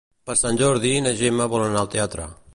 Per 0.29 0.35
Sant 0.39 0.57
Jordi 0.61 0.95
na 1.09 1.13
Gemma 1.21 1.49
vol 1.53 1.67
anar 1.69 1.85
al 1.87 1.93
teatre. 1.99 2.29